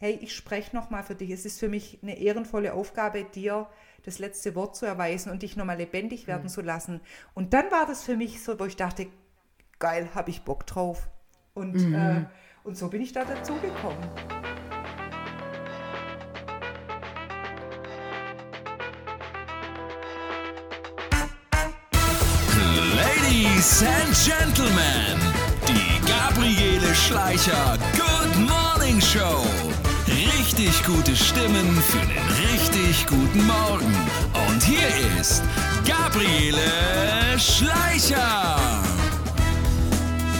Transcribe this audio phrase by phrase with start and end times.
[0.00, 1.30] hey, ich spreche nochmal für dich.
[1.30, 3.68] Es ist für mich eine ehrenvolle Aufgabe, dir
[4.02, 6.48] das letzte Wort zu erweisen und dich nochmal lebendig werden mhm.
[6.48, 7.00] zu lassen.
[7.34, 9.08] Und dann war das für mich so, wo ich dachte,
[9.78, 11.10] geil, habe ich Bock drauf.
[11.52, 11.94] Und, mhm.
[11.94, 12.24] äh,
[12.64, 13.98] und so bin ich da dazugekommen.
[22.96, 25.20] Ladies and Gentlemen,
[25.68, 29.59] die Gabriele Schleicher Good Morning Show.
[30.10, 33.94] Richtig gute Stimmen für den richtig guten Morgen.
[34.48, 34.88] Und hier
[35.20, 35.42] ist
[35.86, 36.58] Gabriele
[37.38, 38.82] Schleicher.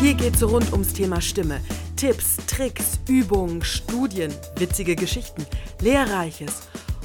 [0.00, 1.60] Hier geht es rund ums Thema Stimme.
[1.94, 5.46] Tipps, Tricks, Übungen, Studien, witzige Geschichten,
[5.80, 6.62] Lehrreiches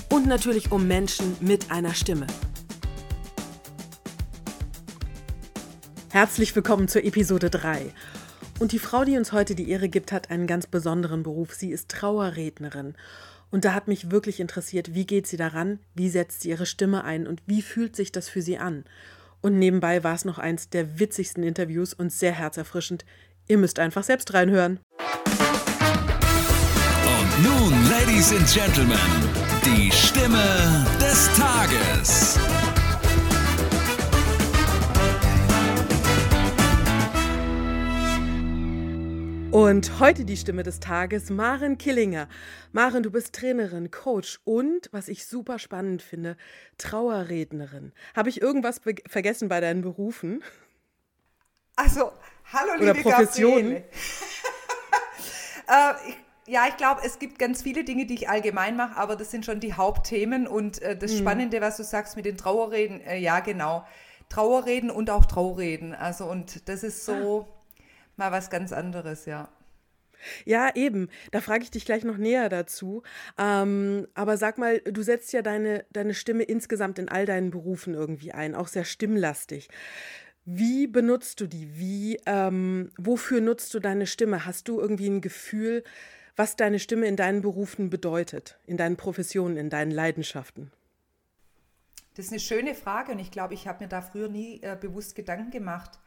[0.10, 2.26] und natürlich um Menschen mit einer Stimme.
[6.10, 7.94] Herzlich willkommen zur Episode 3.
[8.58, 11.54] Und die Frau, die uns heute die Ehre gibt, hat einen ganz besonderen Beruf.
[11.54, 12.96] Sie ist Trauerrednerin.
[13.52, 17.04] Und da hat mich wirklich interessiert, wie geht sie daran, wie setzt sie ihre Stimme
[17.04, 18.86] ein und wie fühlt sich das für sie an?
[19.42, 23.06] Und nebenbei war es noch eins der witzigsten Interviews und sehr herzerfrischend.
[23.48, 24.80] Ihr müsst einfach selbst reinhören.
[27.06, 28.98] Und nun, Ladies and Gentlemen,
[29.64, 32.40] die Stimme des Tages.
[39.56, 42.28] Und heute die Stimme des Tages, Maren Killinger.
[42.74, 46.36] Maren, du bist Trainerin, Coach und, was ich super spannend finde,
[46.78, 47.94] Trauerrednerin.
[48.18, 50.44] Habe ich irgendwas vergessen bei deinen Berufen?
[51.78, 52.12] Also,
[52.52, 53.72] hallo liebe Oder Professionen?
[53.78, 53.84] äh,
[56.06, 56.18] ich,
[56.48, 59.46] ja, ich glaube, es gibt ganz viele Dinge, die ich allgemein mache, aber das sind
[59.46, 60.48] schon die Hauptthemen.
[60.48, 61.20] Und äh, das hm.
[61.20, 63.88] Spannende, was du sagst mit den Trauerreden, äh, ja, genau.
[64.28, 65.96] Trauerreden und auch Traureden.
[65.96, 67.48] Also, und das ist so.
[68.18, 69.50] Mal was ganz anderes, ja.
[70.46, 71.10] Ja, eben.
[71.32, 73.04] Da frage ich dich gleich noch näher dazu.
[73.38, 77.94] Ähm, aber sag mal, du setzt ja deine, deine Stimme insgesamt in all deinen Berufen
[77.94, 79.70] irgendwie ein, auch sehr stimmlastig.
[80.46, 81.78] Wie benutzt du die?
[81.78, 84.46] Wie, ähm, wofür nutzt du deine Stimme?
[84.46, 85.84] Hast du irgendwie ein Gefühl,
[86.36, 90.72] was deine Stimme in deinen Berufen bedeutet, in deinen Professionen, in deinen Leidenschaften?
[92.14, 94.78] Das ist eine schöne Frage und ich glaube, ich habe mir da früher nie äh,
[94.80, 96.00] bewusst Gedanken gemacht.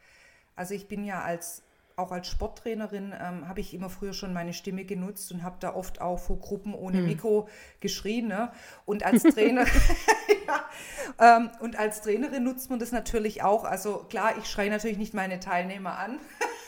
[0.55, 1.63] Also ich bin ja als
[1.99, 5.75] auch als Sporttrainerin ähm, habe ich immer früher schon meine Stimme genutzt und habe da
[5.75, 7.05] oft auch vor Gruppen ohne hm.
[7.05, 7.47] Mikro
[7.79, 8.27] geschrien.
[8.27, 8.51] Ne?
[8.85, 9.65] Und als Trainer
[10.47, 13.63] ja, ähm, und als Trainerin nutzt man das natürlich auch.
[13.63, 16.19] Also klar, ich schreie natürlich nicht meine Teilnehmer an.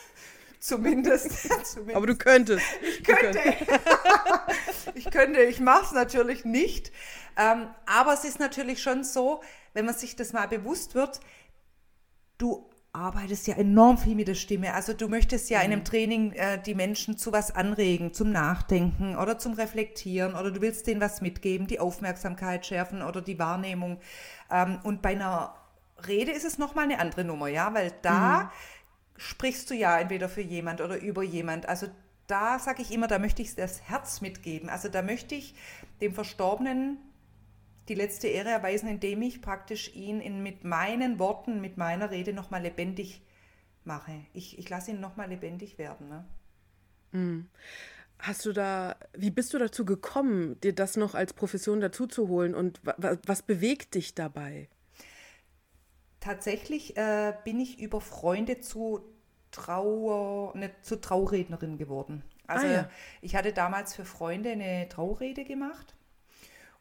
[0.60, 2.64] zumindest, zumindest, Aber du könntest.
[2.82, 3.40] Ich könnte.
[4.94, 5.42] ich könnte.
[5.42, 6.92] Ich mache es natürlich nicht.
[7.36, 9.42] Ähm, aber es ist natürlich schon so,
[9.72, 11.20] wenn man sich das mal bewusst wird,
[12.38, 14.74] du arbeitest ja enorm viel mit der Stimme.
[14.74, 15.64] Also du möchtest ja mhm.
[15.64, 15.84] in einem.
[15.84, 20.86] Training äh, die Menschen zu was anregen, zum Nachdenken oder zum Reflektieren oder du willst
[20.86, 23.98] denen was mitgeben, die Aufmerksamkeit schärfen oder die Wahrnehmung.
[24.50, 25.54] Ähm, und bei einer
[26.06, 28.48] Rede ist es nochmal eine andere Nummer, ja, weil da mhm.
[29.16, 31.68] sprichst du ja entweder für jemand oder über jemand.
[31.68, 31.88] Also
[32.26, 34.68] da sage ich immer, da möchte ich das Herz mitgeben.
[34.68, 35.54] Also da möchte ich
[36.00, 36.98] dem Verstorbenen
[37.88, 42.32] die letzte Ehre erweisen, indem ich praktisch ihn in, mit meinen Worten, mit meiner Rede
[42.32, 43.22] nochmal lebendig
[43.84, 44.24] mache.
[44.32, 46.08] Ich, ich lasse ihn nochmal lebendig werden.
[46.08, 46.24] Ne?
[47.12, 47.48] Mhm.
[48.18, 52.28] Hast du da, wie bist du dazu gekommen, dir das noch als Profession dazu zu
[52.28, 54.68] holen und was bewegt dich dabei?
[56.20, 59.00] Tatsächlich äh, bin ich über Freunde zu
[59.50, 62.22] Trauer, ne, zu Traurednerin geworden.
[62.46, 62.90] Also ah, ja.
[63.22, 65.96] ich hatte damals für Freunde eine Traurede gemacht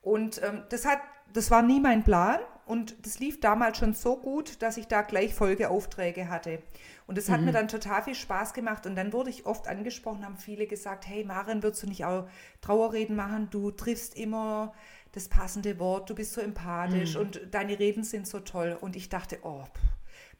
[0.02, 1.00] und ähm, das hat,
[1.34, 5.02] das war nie mein Plan und das lief damals schon so gut, dass ich da
[5.02, 6.62] gleich Folgeaufträge hatte.
[7.06, 7.48] Und das hat mhm.
[7.48, 8.86] mir dann total viel Spaß gemacht.
[8.86, 12.28] Und dann wurde ich oft angesprochen, haben viele gesagt, hey Maren, würdest du nicht auch
[12.62, 13.50] Trauerreden machen?
[13.50, 14.74] Du triffst immer
[15.12, 17.22] das passende Wort, du bist so empathisch mhm.
[17.22, 18.78] und deine Reden sind so toll.
[18.80, 19.82] Und ich dachte, oh, pff,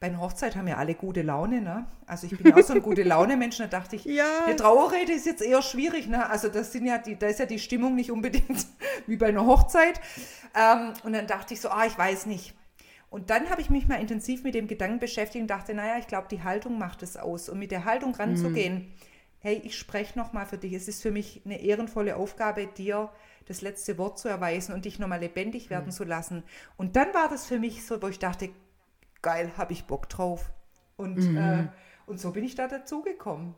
[0.02, 1.86] bei einer Hochzeit haben ja alle gute Laune, ne?
[2.06, 4.46] Also ich bin auch so ein gute Laune-Mensch, da dachte ich, ja.
[4.46, 6.28] eine Trauerrede ist jetzt eher schwierig, ne?
[6.28, 8.66] Also das sind ja die, da ist ja die Stimmung nicht unbedingt
[9.06, 10.00] wie bei einer Hochzeit.
[10.56, 12.52] Ähm, und dann dachte ich so, ah, ich weiß nicht.
[13.10, 16.08] Und dann habe ich mich mal intensiv mit dem Gedanken beschäftigt und dachte, naja, ich
[16.08, 17.48] glaube, die Haltung macht es aus.
[17.48, 18.92] Und mit der Haltung ranzugehen, mhm.
[19.38, 20.72] hey, ich spreche nochmal für dich.
[20.72, 23.10] Es ist für mich eine ehrenvolle Aufgabe, dir
[23.46, 25.92] das letzte Wort zu erweisen und dich nochmal lebendig werden mhm.
[25.92, 26.42] zu lassen.
[26.76, 28.50] Und dann war das für mich so, wo ich dachte,
[29.22, 30.52] geil, habe ich Bock drauf.
[30.96, 31.36] Und, mhm.
[31.36, 31.68] äh,
[32.06, 33.54] und so bin ich da dazugekommen.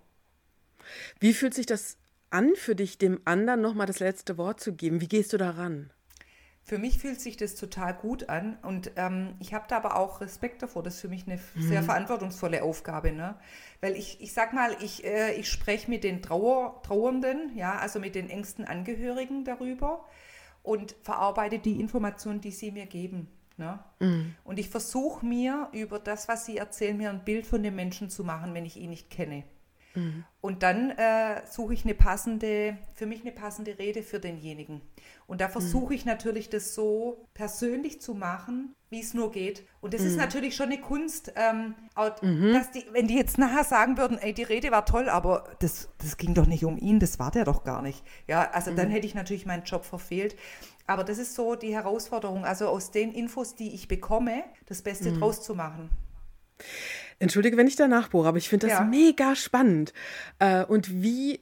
[1.19, 1.97] Wie fühlt sich das
[2.31, 5.01] an für dich, dem anderen nochmal das letzte Wort zu geben?
[5.01, 5.91] Wie gehst du daran?
[6.67, 10.23] für mich fühlt sich das total gut an und ähm, ich habe da aber auch
[10.23, 10.83] Respekt davor.
[10.83, 11.63] Das ist für mich eine mhm.
[11.63, 13.37] sehr verantwortungsvolle Aufgabe, ne?
[13.83, 18.01] Weil ich, ich sag mal, ich, äh, ich spreche mit den Trauer, Trauernden, ja, also
[18.01, 20.07] mit den engsten Angehörigen darüber
[20.63, 23.29] und verarbeite die Informationen, die sie mir geben.
[23.57, 23.79] Ne?
[24.01, 24.35] Mhm.
[24.45, 28.11] Und ich versuche mir über das, was sie erzählen, mir ein Bild von dem Menschen
[28.11, 29.45] zu machen, wenn ich ihn nicht kenne.
[29.95, 30.25] Mhm.
[30.41, 34.81] Und dann äh, suche ich eine passende, für mich eine passende Rede für denjenigen.
[35.27, 35.93] Und da versuche mhm.
[35.93, 39.65] ich natürlich, das so persönlich zu machen, wie es nur geht.
[39.81, 40.07] Und das mhm.
[40.07, 41.75] ist natürlich schon eine Kunst, ähm,
[42.23, 42.53] mhm.
[42.53, 45.89] dass die, wenn die jetzt nachher sagen würden, ey, die Rede war toll, aber das,
[45.99, 48.05] das ging doch nicht um ihn, das war der doch gar nicht.
[48.29, 48.93] Ja, also dann mhm.
[48.93, 50.37] hätte ich natürlich meinen Job verfehlt.
[50.87, 55.11] Aber das ist so die Herausforderung, also aus den Infos, die ich bekomme, das Beste
[55.11, 55.19] mhm.
[55.19, 55.91] draus zu machen.
[57.19, 58.85] Entschuldige, wenn ich da nachbohre, aber ich finde das ja.
[58.85, 59.93] mega spannend.
[60.39, 61.41] Äh, und wie,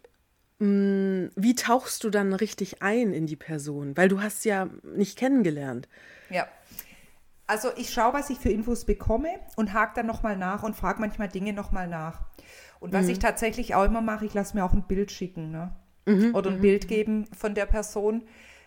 [0.58, 3.96] mm, wie tauchst du dann richtig ein in die Person?
[3.96, 5.88] Weil du hast ja nicht kennengelernt.
[6.32, 6.49] Ja.
[7.52, 11.00] Also ich schaue, was ich für Infos bekomme und hake dann nochmal nach und frage
[11.02, 12.22] manchmal Dinge nochmal nach.
[12.81, 13.10] Und was mhm.
[13.10, 15.76] ich tatsächlich auch immer mache, ich lasse mir auch ein Bild schicken ne?
[16.06, 16.62] Mhm, oder ein mhm.
[16.62, 18.22] Bild geben von der Person,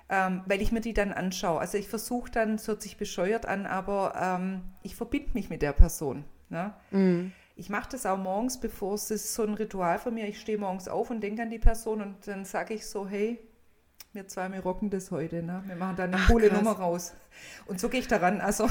[0.07, 1.59] ähm, weil ich mir die dann anschaue.
[1.59, 5.63] Also ich versuche dann, es hört sich bescheuert an, aber ähm, ich verbinde mich mit
[5.63, 6.23] der Person.
[6.49, 6.71] Ne?
[6.91, 7.31] Mhm.
[7.55, 10.27] Ich mache das auch morgens, bevor es ist so ein Ritual von mir.
[10.27, 13.39] Ich stehe morgens auf und denke an die Person und dann sage ich so, hey,
[14.15, 15.43] wir zwei, wir rocken das heute.
[15.43, 15.61] Ne?
[15.67, 16.57] Wir machen da eine Ach, coole krass.
[16.57, 17.13] Nummer raus.
[17.67, 18.41] Und so gehe ich daran.
[18.41, 18.67] Also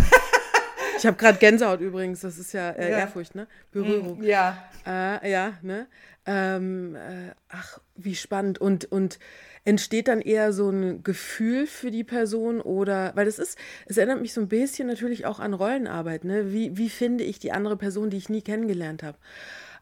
[0.99, 2.99] ich habe gerade Gänsehaut übrigens, das ist ja, äh, ja.
[3.00, 3.46] Ehrfurcht, ne?
[3.70, 4.20] Berührung.
[4.20, 4.64] Mm, ja.
[4.87, 5.87] Äh, ja, ne?
[6.26, 8.58] Ähm, äh, ach, wie spannend.
[8.58, 9.19] Und, und
[9.64, 14.23] entsteht dann eher so ein Gefühl für die Person oder, weil das ist, es erinnert
[14.23, 16.52] mich so ein bisschen natürlich auch an Rollenarbeit, ne?
[16.52, 19.19] Wie, wie finde ich die andere Person, die ich nie kennengelernt habe?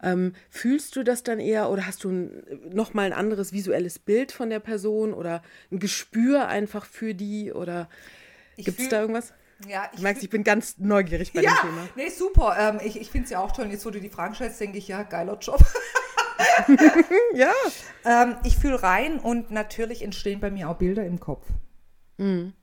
[0.02, 3.98] Ähm, fühlst du das dann eher oder hast du ein, noch mal ein anderes visuelles
[3.98, 7.88] Bild von der Person oder ein Gespür einfach für die oder
[8.56, 9.32] gibt es da irgendwas?
[9.68, 11.88] Ja, ich merkst, ich bin ganz neugierig bei ja, dem Thema.
[11.94, 12.56] Nee, super.
[12.58, 13.66] Ähm, ich ich finde es ja auch toll.
[13.66, 15.60] Jetzt, wo du die Fragen stellst, denke ich, ja, geiler Job.
[17.34, 17.52] ja.
[18.04, 21.46] Ähm, ich fühle rein und natürlich entstehen bei mir auch Bilder im Kopf.
[22.16, 22.54] Mhm.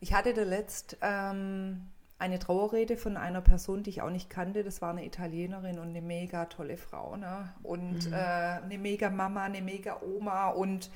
[0.00, 1.91] Ich hatte da letzt ähm,
[2.22, 4.62] eine Trauerrede von einer Person, die ich auch nicht kannte.
[4.62, 7.16] Das war eine Italienerin und eine mega tolle Frau.
[7.16, 7.52] Ne?
[7.64, 8.12] Und mhm.
[8.12, 10.88] äh, eine mega Mama, eine mega Oma und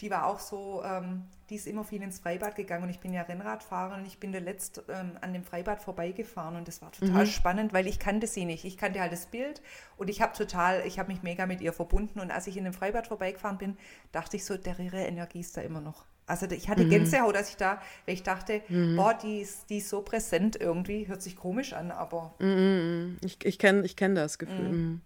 [0.00, 3.12] die war auch so, ähm, die ist immer viel ins Freibad gegangen und ich bin
[3.12, 6.90] ja Rennradfahrer und ich bin da letzt ähm, an dem Freibad vorbeigefahren und das war
[6.90, 7.30] total mhm.
[7.30, 8.64] spannend, weil ich kannte sie nicht.
[8.64, 9.62] Ich kannte halt das Bild
[9.96, 12.64] und ich habe total, ich habe mich mega mit ihr verbunden und als ich in
[12.64, 13.76] dem Freibad vorbeigefahren bin,
[14.10, 16.04] dachte ich so, der ihre Energie ist da immer noch.
[16.26, 16.90] Also ich hatte mhm.
[16.90, 18.96] Gänsehaut, dass ich da, weil ich dachte, mhm.
[18.96, 22.34] boah, die ist, die ist so präsent irgendwie, hört sich komisch an, aber.
[22.38, 23.16] Mhm, mhm.
[23.24, 24.70] Ich, ich kenne ich kenn das Gefühl.
[24.70, 25.00] Mhm.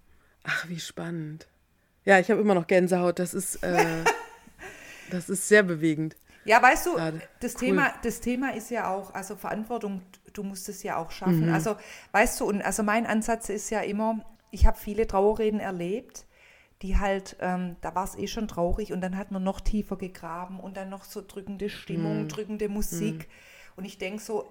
[0.44, 1.48] Ach, wie spannend.
[2.04, 3.18] Ja, ich habe immer noch Gänsehaut.
[3.18, 3.62] Das ist.
[3.62, 4.04] Äh
[5.10, 6.16] Das ist sehr bewegend.
[6.44, 6.96] Ja, weißt du,
[7.40, 7.60] das, cool.
[7.60, 11.46] Thema, das Thema ist ja auch, also Verantwortung, du musst es ja auch schaffen.
[11.46, 11.52] Mhm.
[11.52, 11.76] Also,
[12.12, 16.24] weißt du, und also mein Ansatz ist ja immer, ich habe viele Trauerreden erlebt,
[16.82, 19.96] die halt, ähm, da war es eh schon traurig und dann hat man noch tiefer
[19.96, 22.28] gegraben und dann noch so drückende Stimmung, mhm.
[22.28, 23.18] drückende Musik.
[23.18, 23.24] Mhm.
[23.76, 24.46] Und ich denke so,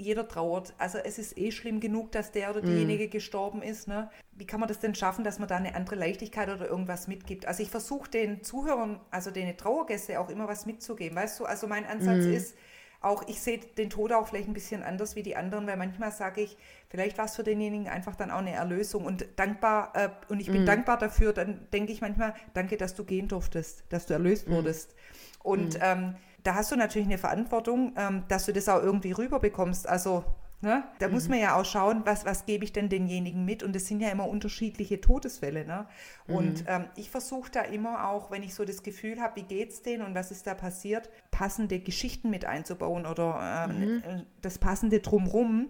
[0.00, 0.72] jeder trauert.
[0.78, 3.10] Also es ist eh schlimm genug, dass der oder diejenige mm.
[3.10, 3.86] gestorben ist.
[3.86, 4.10] Ne?
[4.32, 7.44] Wie kann man das denn schaffen, dass man da eine andere Leichtigkeit oder irgendwas mitgibt?
[7.44, 11.16] Also ich versuche den Zuhörern, also den Trauergäste auch immer was mitzugeben.
[11.16, 12.32] Weißt du, also mein Ansatz mm.
[12.32, 12.56] ist,
[13.00, 16.12] auch ich sehe den Tod auch vielleicht ein bisschen anders wie die anderen, weil manchmal
[16.12, 16.58] sage ich,
[16.88, 20.48] vielleicht war es für denjenigen einfach dann auch eine Erlösung und dankbar, äh, und ich
[20.48, 20.66] bin mm.
[20.66, 24.94] dankbar dafür, dann denke ich manchmal, danke, dass du gehen durftest, dass du erlöst wurdest.
[25.42, 29.88] Und ähm, da hast du natürlich eine Verantwortung, ähm, dass du das auch irgendwie rüberbekommst.
[29.88, 30.24] Also
[30.62, 30.84] Ne?
[30.98, 31.14] Da mhm.
[31.14, 33.62] muss man ja auch schauen, was, was gebe ich denn denjenigen mit?
[33.62, 35.64] Und es sind ja immer unterschiedliche Todesfälle.
[35.64, 35.86] Ne?
[36.26, 36.66] Und mhm.
[36.66, 39.82] ähm, ich versuche da immer auch, wenn ich so das Gefühl habe, wie geht es
[39.82, 44.02] denen und was ist da passiert, passende Geschichten mit einzubauen oder ähm, mhm.
[44.04, 45.68] Äh, das passende drumrum,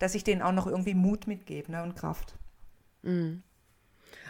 [0.00, 1.84] dass ich denen auch noch irgendwie Mut mitgebe ne?
[1.84, 2.36] und Kraft.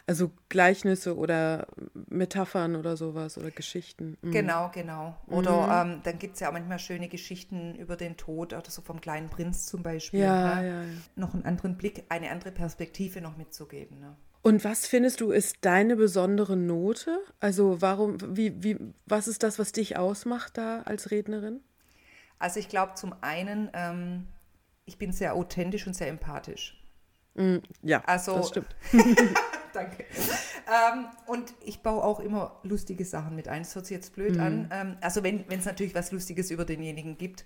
[0.07, 1.67] Also Gleichnisse oder
[2.09, 4.19] Metaphern oder sowas oder Geschichten.
[4.23, 4.33] Mhm.
[4.33, 5.17] Genau, genau.
[5.29, 5.93] Oder mhm.
[5.93, 9.01] ähm, dann gibt es ja auch manchmal schöne Geschichten über den Tod oder so vom
[9.01, 10.21] kleinen Prinz zum Beispiel.
[10.21, 10.69] Ja, ne?
[10.69, 10.89] ja, ja.
[11.15, 14.01] Noch einen anderen Blick, eine andere Perspektive noch mitzugeben.
[14.01, 14.17] Ne?
[14.43, 17.21] Und was findest du ist deine besondere Note?
[17.39, 21.61] Also warum, wie, wie, was ist das, was dich ausmacht da als Rednerin?
[22.41, 24.27] Also ich glaube zum einen, ähm,
[24.85, 26.77] ich bin sehr authentisch und sehr empathisch.
[27.35, 28.77] Mm, ja, also, das stimmt.
[29.73, 30.05] Danke.
[30.67, 33.63] Ähm, und ich baue auch immer lustige Sachen mit ein.
[33.63, 34.41] Das hört sich jetzt blöd mhm.
[34.41, 34.71] an.
[34.73, 37.45] Ähm, also wenn es natürlich was Lustiges über denjenigen gibt.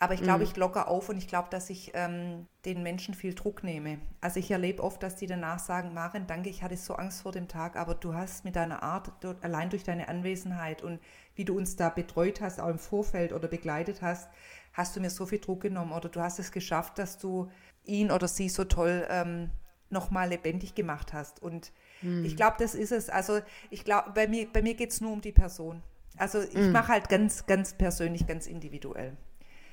[0.00, 0.50] Aber ich glaube, mhm.
[0.50, 3.98] ich locker auf und ich glaube, dass ich ähm, den Menschen viel Druck nehme.
[4.20, 7.32] Also ich erlebe oft, dass die danach sagen, Maren, danke, ich hatte so Angst vor
[7.32, 9.10] dem Tag, aber du hast mit deiner Art,
[9.42, 11.00] allein durch deine Anwesenheit und
[11.34, 14.28] wie du uns da betreut hast, auch im Vorfeld oder begleitet hast,
[14.72, 17.50] hast du mir so viel Druck genommen oder du hast es geschafft, dass du
[17.84, 19.50] ihn oder sie so toll ähm,
[19.90, 21.42] nochmal lebendig gemacht hast.
[21.42, 22.24] Und mhm.
[22.24, 23.08] ich glaube, das ist es.
[23.08, 23.40] Also
[23.70, 25.82] ich glaube, bei mir, bei mir geht es nur um die Person.
[26.16, 26.72] Also ich mhm.
[26.72, 29.16] mache halt ganz, ganz persönlich, ganz individuell.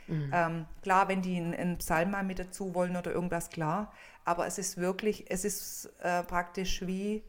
[0.08, 0.32] Mhm.
[0.34, 3.92] Ähm, klar, wenn die einen, Psalm mal mit dazu wollen oder irgendwas, klar.
[4.24, 7.24] Aber es ist wirklich, es ist äh, praktisch wie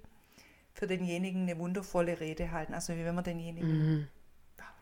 [0.75, 2.75] für denjenigen eine wundervolle Rede halten.
[2.75, 4.09] Also wie wenn man denjenigen mhm.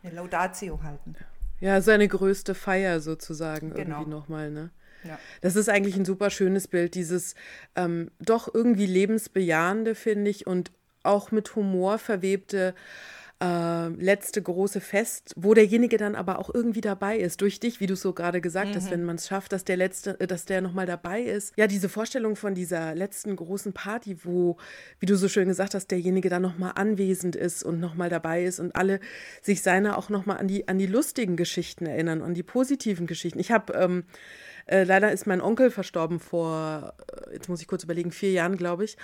[0.03, 1.15] eine Laudatio halten.
[1.61, 4.01] Ja, seine größte Feier sozusagen genau.
[4.01, 4.71] irgendwie nochmal, ne?
[5.05, 5.19] Ja.
[5.41, 7.35] Das ist eigentlich ein super schönes Bild, dieses
[7.77, 12.75] ähm, doch irgendwie lebensbejahende, finde ich, und auch mit Humor verwebte
[13.43, 17.87] äh, letzte große Fest, wo derjenige dann aber auch irgendwie dabei ist, durch dich, wie
[17.87, 18.75] du so gerade gesagt mhm.
[18.77, 21.53] hast, wenn man es schafft, dass der letzte, äh, dass der nochmal dabei ist.
[21.57, 24.57] Ja, diese Vorstellung von dieser letzten großen Party, wo,
[25.01, 28.61] wie du so schön gesagt hast, derjenige dann nochmal anwesend ist und nochmal dabei ist
[28.61, 29.01] und alle
[29.43, 33.41] sich seiner auch nochmal an die, an die lustigen Geschichten erinnern, an die positiven Geschichten.
[33.41, 34.05] Ich habe ähm,
[34.67, 38.57] äh, leider ist mein Onkel verstorben vor, äh, jetzt muss ich kurz überlegen, vier Jahren,
[38.57, 38.97] glaube ich.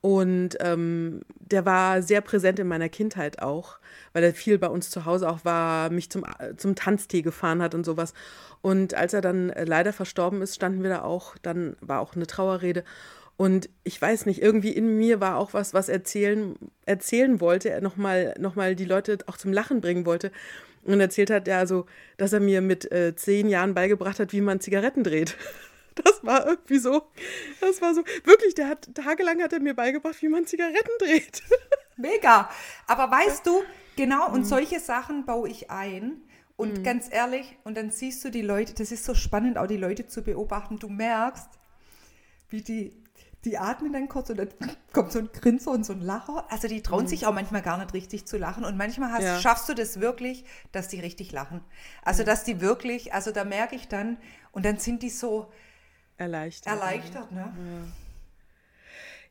[0.00, 3.78] Und ähm, der war sehr präsent in meiner Kindheit auch,
[4.12, 6.24] weil er viel bei uns zu Hause auch war, mich zum,
[6.56, 8.12] zum Tanztee gefahren hat und sowas.
[8.60, 12.14] Und als er dann äh, leider verstorben ist, standen wir da auch, dann war auch
[12.14, 12.84] eine Trauerrede.
[13.38, 16.56] Und ich weiß nicht, irgendwie in mir war auch was, was erzählen,
[16.86, 20.32] erzählen wollte, er nochmal noch die Leute auch zum Lachen bringen wollte
[20.92, 24.40] und erzählt hat, ja, also, dass er mir mit äh, zehn Jahren beigebracht hat, wie
[24.40, 25.36] man Zigaretten dreht.
[26.04, 27.04] Das war irgendwie so,
[27.62, 31.42] das war so, wirklich, der hat, tagelang hat er mir beigebracht, wie man Zigaretten dreht.
[31.96, 32.50] Mega.
[32.86, 33.62] Aber weißt du,
[33.96, 34.44] genau, und mhm.
[34.44, 36.20] solche Sachen baue ich ein.
[36.56, 36.82] Und mhm.
[36.82, 40.06] ganz ehrlich, und dann siehst du die Leute, das ist so spannend, auch die Leute
[40.06, 40.78] zu beobachten.
[40.78, 41.48] Du merkst,
[42.50, 42.92] wie die
[43.46, 44.48] die atmen dann kurz und dann
[44.92, 46.44] kommt so ein Grinser und so ein Lacher.
[46.50, 47.08] Also die trauen mhm.
[47.08, 48.64] sich auch manchmal gar nicht richtig zu lachen.
[48.64, 49.40] Und manchmal hast, ja.
[49.40, 51.60] schaffst du das wirklich, dass die richtig lachen.
[52.02, 54.18] Also dass die wirklich, also da merke ich dann,
[54.50, 55.50] und dann sind die so
[56.16, 56.74] erleichtert.
[56.74, 57.54] Erleichtert, ne?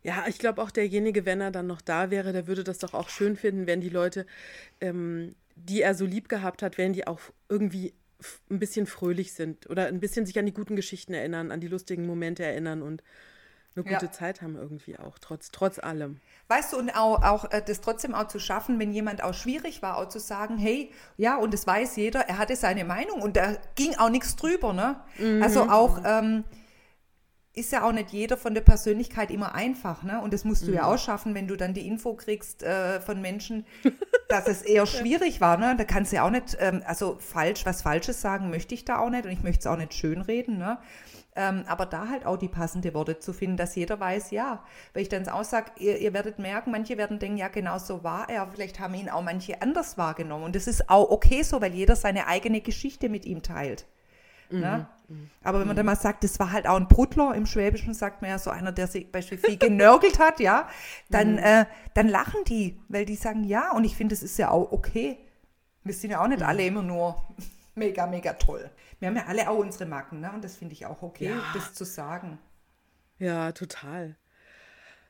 [0.04, 0.16] Ja.
[0.16, 2.94] ja ich glaube auch derjenige, wenn er dann noch da wäre, der würde das doch
[2.94, 4.26] auch schön finden, wenn die Leute,
[4.80, 7.20] ähm, die er so lieb gehabt hat, wenn die auch
[7.50, 7.94] irgendwie
[8.50, 11.68] ein bisschen fröhlich sind oder ein bisschen sich an die guten Geschichten erinnern, an die
[11.68, 13.04] lustigen Momente erinnern und
[13.76, 14.12] eine gute ja.
[14.12, 16.20] Zeit haben irgendwie auch, trotz, trotz allem.
[16.48, 19.82] Weißt du, und auch, auch äh, das trotzdem auch zu schaffen, wenn jemand auch schwierig
[19.82, 23.36] war, auch zu sagen, hey, ja, und das weiß jeder, er hatte seine Meinung und
[23.36, 25.02] da ging auch nichts drüber, ne?
[25.18, 25.44] Mhm.
[25.44, 26.46] Also auch ähm,
[27.56, 30.22] ist ja auch nicht jeder von der Persönlichkeit immer einfach, ne?
[30.22, 30.78] Und das musst du mhm.
[30.78, 33.66] ja auch schaffen, wenn du dann die Info kriegst äh, von Menschen,
[34.30, 35.76] dass es eher schwierig war, ne?
[35.78, 39.00] Da kannst du ja auch nicht, ähm, also falsch, was Falsches sagen möchte ich da
[39.00, 40.78] auch nicht und ich möchte es auch nicht schönreden, ne?
[41.38, 45.02] Ähm, aber da halt auch die passende Worte zu finden, dass jeder weiß, ja, weil
[45.02, 48.30] ich dann auch sage, ihr, ihr, werdet merken, manche werden denken, ja, genau so war
[48.30, 50.46] er, vielleicht haben ihn auch manche anders wahrgenommen.
[50.46, 53.86] Und das ist auch okay so, weil jeder seine eigene Geschichte mit ihm teilt.
[54.50, 54.60] Mhm.
[54.60, 54.88] Ne?
[55.08, 55.30] Mhm.
[55.44, 58.22] Aber wenn man dann mal sagt, das war halt auch ein Brudler, im Schwäbischen sagt
[58.22, 60.68] man ja so einer, der sich beispielsweise viel genörgelt hat, ja,
[61.10, 61.40] dann, mhm.
[61.40, 64.72] äh, dann lachen die, weil die sagen, ja, und ich finde, das ist ja auch
[64.72, 65.18] okay.
[65.84, 66.46] Wir sind ja auch nicht mhm.
[66.46, 67.24] alle immer nur
[67.76, 68.70] mega, mega toll.
[69.00, 70.32] Wir haben ja alle auch unsere Macken, ne?
[70.32, 71.44] Und das finde ich auch okay, ja.
[71.54, 72.40] das zu sagen.
[73.20, 74.16] Ja, total.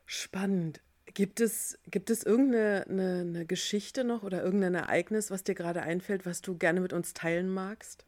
[0.06, 0.82] Spannend.
[1.14, 5.82] Gibt es, gibt es irgendeine eine, eine Geschichte noch oder irgendein Ereignis, was dir gerade
[5.82, 8.06] einfällt, was du gerne mit uns teilen magst?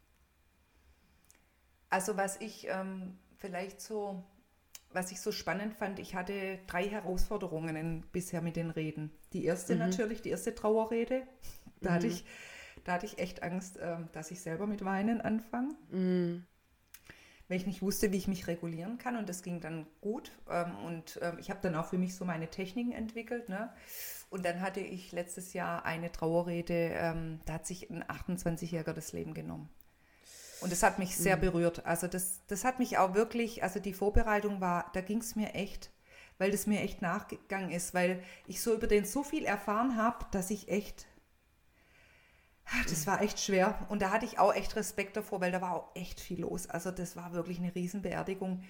[1.89, 4.23] Also was ich ähm, vielleicht so,
[4.91, 9.11] was ich so spannend fand, ich hatte drei Herausforderungen bisher mit den Reden.
[9.33, 9.79] Die erste mhm.
[9.79, 11.23] natürlich, die erste Trauerrede.
[11.79, 11.93] Da mhm.
[11.93, 12.25] hatte ich
[12.87, 15.73] da hatte ich echt Angst, ähm, dass ich selber mit Weinen anfange.
[15.91, 16.45] Mm.
[17.49, 19.17] Weil ich nicht wusste, wie ich mich regulieren kann.
[19.17, 20.31] Und das ging dann gut.
[20.49, 23.49] Ähm, und ähm, ich habe dann auch für mich so meine Techniken entwickelt.
[23.49, 23.73] Ne?
[24.29, 29.33] Und dann hatte ich letztes Jahr eine Trauerrede, da hat sich ein 28-Jähriger das Leben
[29.33, 29.69] genommen.
[30.61, 31.41] Und das hat mich sehr mm.
[31.41, 31.85] berührt.
[31.85, 35.53] Also das, das hat mich auch wirklich, also die Vorbereitung war, da ging es mir
[35.53, 35.91] echt,
[36.37, 40.25] weil das mir echt nachgegangen ist, weil ich so über den so viel erfahren habe,
[40.31, 41.07] dass ich echt
[42.89, 43.85] das war echt schwer.
[43.89, 46.69] Und da hatte ich auch echt Respekt davor, weil da war auch echt viel los.
[46.69, 48.63] Also das war wirklich eine Riesenbeerdigung.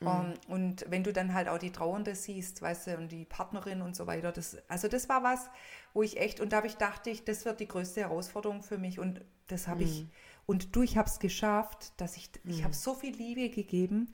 [0.00, 0.06] Mhm.
[0.06, 3.24] Um, ähm, und wenn du dann halt auch die Trauernde siehst, weißt du, und die
[3.24, 5.50] Partnerin und so weiter, das, also das war was,
[5.92, 8.78] wo ich echt, und da habe ich dachte ich, das wird die größte Herausforderung für
[8.78, 8.98] mich.
[8.98, 9.90] Und das habe mhm.
[9.90, 10.06] ich,
[10.46, 12.50] und du, ich habe es geschafft, dass ich, mhm.
[12.50, 14.12] ich habe so viel Liebe gegeben,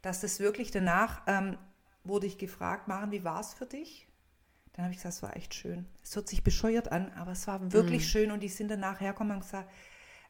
[0.00, 1.58] dass das wirklich danach, ähm,
[2.04, 4.08] wurde ich gefragt, Maren, wie war es für dich?
[4.72, 5.86] Dann habe ich gesagt, es war echt schön.
[6.02, 8.08] Es hört sich bescheuert an, aber es war wirklich mhm.
[8.08, 8.30] schön.
[8.32, 9.70] Und die sind dann nachher hergekommen und gesagt,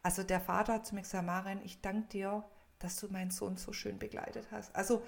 [0.03, 2.45] also der Vater hat zu mir gesagt, Maren, ich danke dir,
[2.79, 4.75] dass du meinen Sohn so schön begleitet hast.
[4.75, 5.03] Also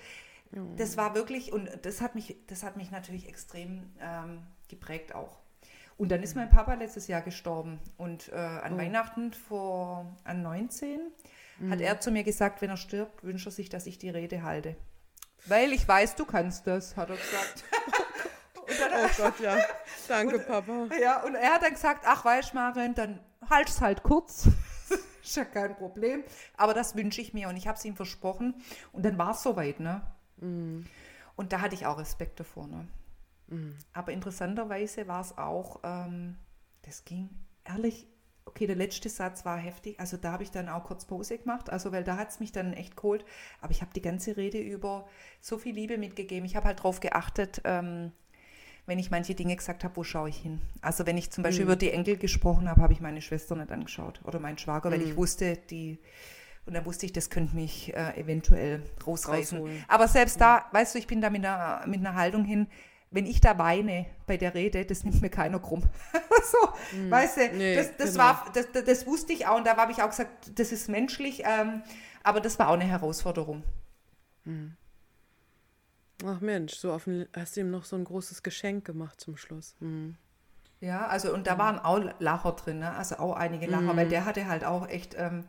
[0.52, 0.76] mhm.
[0.76, 5.40] das war wirklich, und das hat mich, das hat mich natürlich extrem ähm, geprägt auch.
[5.96, 7.78] Und dann ist mein Papa letztes Jahr gestorben.
[7.96, 8.78] Und äh, an oh.
[8.78, 11.00] Weihnachten vor an 19
[11.58, 11.70] mhm.
[11.70, 14.42] hat er zu mir gesagt, wenn er stirbt, wünscht er sich, dass ich die Rede
[14.42, 14.76] halte.
[15.46, 17.64] Weil ich weiß, du kannst das, hat er gesagt.
[18.66, 19.58] Dann, oh Gott, ja.
[20.08, 20.88] Danke, und, Papa.
[21.00, 23.20] Ja, und er hat dann gesagt, ach, weißt Maren, dann
[23.50, 24.48] halt es halt kurz.
[25.22, 26.24] ist ja kein Problem.
[26.56, 28.54] Aber das wünsche ich mir und ich habe es ihm versprochen.
[28.92, 30.00] Und dann war es soweit, ne?
[30.38, 30.86] Mhm.
[31.36, 32.88] Und da hatte ich auch Respekt davor, ne?
[33.48, 33.76] Mhm.
[33.92, 36.36] Aber interessanterweise war es auch, ähm,
[36.82, 37.30] das ging
[37.64, 38.06] ehrlich,
[38.46, 41.70] okay, der letzte Satz war heftig, also da habe ich dann auch kurz Pause gemacht,
[41.70, 43.24] also weil da hat es mich dann echt geholt,
[43.60, 45.06] aber ich habe die ganze Rede über
[45.40, 46.44] so viel Liebe mitgegeben.
[46.44, 48.12] Ich habe halt darauf geachtet, ähm,
[48.86, 50.60] wenn ich manche Dinge gesagt habe, wo schaue ich hin?
[50.82, 51.70] Also wenn ich zum Beispiel mhm.
[51.70, 54.94] über die Enkel gesprochen habe, habe ich meine Schwester nicht angeschaut oder meinen Schwager, mhm.
[54.94, 55.98] weil ich wusste, die
[56.66, 59.58] und dann wusste ich, das könnte mich äh, eventuell rausreißen.
[59.58, 59.84] Rausholen.
[59.86, 60.40] Aber selbst mhm.
[60.40, 62.68] da, weißt du, ich bin da mit einer, mit einer Haltung hin,
[63.14, 65.82] wenn ich da weine bei der Rede, das nimmt mir keiner krumm.
[66.42, 67.10] so, mhm.
[67.10, 68.24] weißt du, nee, das, das, genau.
[68.24, 71.44] war, das, das, wusste ich auch und da habe ich auch gesagt, das ist menschlich,
[71.44, 71.82] ähm,
[72.24, 73.62] aber das war auch eine Herausforderung.
[74.44, 74.76] Mhm.
[76.26, 79.36] Ach Mensch, so auf ein, hast du ihm noch so ein großes Geschenk gemacht zum
[79.36, 79.76] Schluss.
[79.78, 80.16] Mhm.
[80.80, 82.94] Ja, also und da waren auch Lacher drin, ne?
[82.94, 83.96] also auch einige Lacher, mhm.
[83.96, 85.14] weil der hatte halt auch echt.
[85.16, 85.44] Ähm,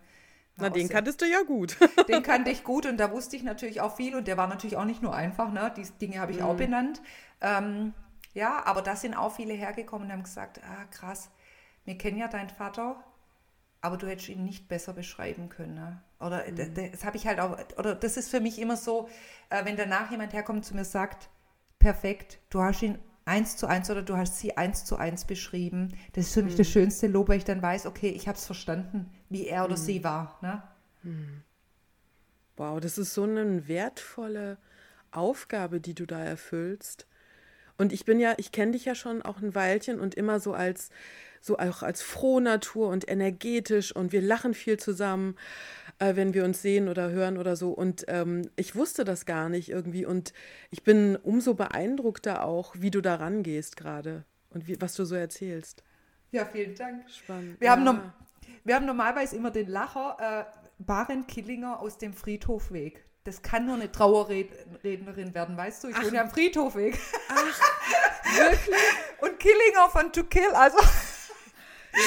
[0.58, 1.78] Na, den kanntest du ja gut.
[2.08, 4.78] den kannte ich gut und da wusste ich natürlich auch viel und der war natürlich
[4.78, 5.74] auch nicht nur einfach, ne?
[5.76, 6.46] Die Dinge habe ich mhm.
[6.46, 7.02] auch benannt.
[7.42, 7.94] Ähm,
[8.34, 11.30] ja, aber da sind auch viele hergekommen und haben gesagt, ah krass,
[11.84, 13.04] wir kennen ja deinen Vater,
[13.82, 15.76] aber du hättest ihn nicht besser beschreiben können.
[15.76, 16.02] Ne?
[16.20, 16.74] Oder mhm.
[16.92, 19.10] das habe ich halt auch, oder das ist für mich immer so,
[19.50, 21.30] äh, wenn danach jemand herkommt und zu mir sagt,
[21.80, 25.94] perfekt, du hast ihn eins zu eins oder du hast sie eins zu eins beschrieben.
[26.14, 26.48] Das ist für mhm.
[26.48, 29.66] mich das schönste Lob, weil ich dann weiß, okay, ich habe es verstanden, wie er
[29.66, 29.82] oder mhm.
[29.82, 30.38] sie war.
[30.42, 30.64] Ne?
[31.04, 31.42] Mhm.
[32.58, 34.58] Wow, das ist so eine wertvolle
[35.12, 37.08] Aufgabe, die du da erfüllst.
[37.78, 40.54] Und ich bin ja, ich kenne dich ja schon auch ein Weilchen und immer so
[40.54, 40.90] als
[41.46, 45.36] so auch als frohe Natur und energetisch und wir lachen viel zusammen,
[46.00, 47.70] äh, wenn wir uns sehen oder hören oder so.
[47.72, 50.34] Und ähm, ich wusste das gar nicht irgendwie und
[50.72, 55.14] ich bin umso beeindruckter auch, wie du da rangehst gerade und wie, was du so
[55.14, 55.84] erzählst.
[56.32, 57.08] Ja, vielen Dank.
[57.12, 57.62] Spannend.
[57.62, 57.78] Wir, ja.
[57.78, 58.12] haben,
[58.64, 60.18] wir haben normalerweise immer den Lacher
[60.50, 63.06] äh, Baren Killinger aus dem Friedhofweg.
[63.26, 65.88] Das kann nur eine Trauerrednerin werden, weißt du?
[65.90, 66.04] Ich Ach.
[66.04, 67.00] wohne ja am Friedhofweg.
[67.28, 67.62] Ach,
[68.38, 68.78] wirklich?
[69.20, 70.78] Und Killinger von To Kill, also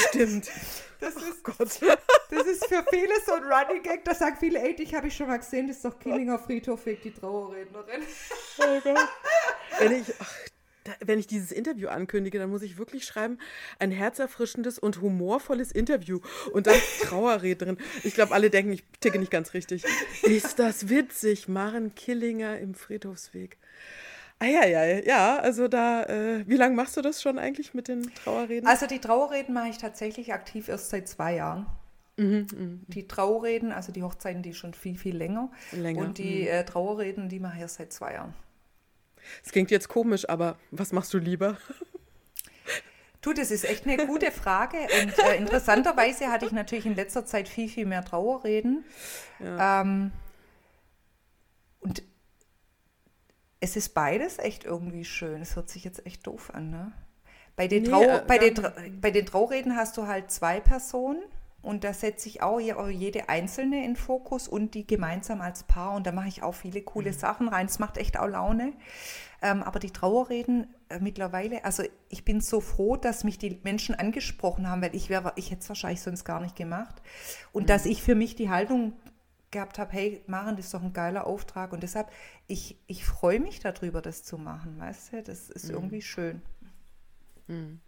[0.09, 0.48] Stimmt.
[1.00, 1.59] Das oh ist, Gott.
[2.31, 4.04] das ist für viele so ein Running Gag.
[4.04, 6.87] Da sagen viele, ey, dich habe ich schon mal gesehen, das ist doch Killinger Friedhof
[6.87, 8.02] wegen die Trauerrednerin.
[8.59, 9.09] Oh Gott.
[9.78, 10.35] Wenn ich, ach,
[11.01, 13.38] wenn ich dieses Interview ankündige, dann muss ich wirklich schreiben,
[13.79, 16.21] ein herzerfrischendes und humorvolles Interview
[16.53, 17.79] und dann Trauerrednerin.
[18.05, 19.85] Ich glaube, alle denken, ich ticke nicht ganz richtig.
[20.23, 21.49] Ist das witzig?
[21.49, 23.59] Maren Killinger im Friedhofsweg.
[24.41, 27.88] Ah ja, ja, ja, also da, äh, wie lange machst du das schon eigentlich mit
[27.88, 28.69] den Trauerreden?
[28.69, 31.67] Also die Trauerreden mache ich tatsächlich aktiv erst seit zwei Jahren.
[32.19, 32.79] Mhm, mh.
[32.87, 35.51] Die Trauerreden, also die Hochzeiten, die schon viel, viel länger.
[35.73, 36.01] länger.
[36.01, 36.49] Und die mhm.
[36.49, 38.35] äh, Trauerreden, die mache ich erst seit zwei Jahren.
[39.45, 41.57] Es klingt jetzt komisch, aber was machst du lieber?
[43.21, 44.77] Du, das ist echt eine gute Frage.
[45.03, 48.85] Und äh, interessanterweise hatte ich natürlich in letzter Zeit viel, viel mehr Trauerreden.
[49.41, 49.81] Ja.
[49.81, 50.12] Ähm,
[51.81, 52.03] und
[53.61, 55.43] es ist beides echt irgendwie schön.
[55.43, 56.93] Es hört sich jetzt echt doof an, ne?
[57.57, 61.21] Bei den, nee, Trau äh, bei, den, bei den Traureden hast du halt zwei Personen
[61.61, 66.07] und da setze ich auch jede einzelne in Fokus und die gemeinsam als Paar und
[66.07, 67.16] da mache ich auch viele coole mhm.
[67.16, 67.66] Sachen rein.
[67.66, 68.73] Es macht echt auch Laune.
[69.40, 73.94] Ähm, aber die Trauerreden äh, mittlerweile, also ich bin so froh, dass mich die Menschen
[73.94, 77.03] angesprochen haben, weil ich ich hätte es wahrscheinlich sonst gar nicht gemacht.
[77.53, 77.66] Und mhm.
[77.66, 78.94] dass ich für mich die Haltung
[79.51, 81.73] gehabt habe, hey, machen, das ist doch ein geiler Auftrag.
[81.73, 82.11] Und deshalb,
[82.47, 85.23] ich, ich freue mich darüber, das zu machen, weißt du?
[85.23, 85.75] Das ist mhm.
[85.75, 86.42] irgendwie schön.
[87.47, 87.81] Mhm.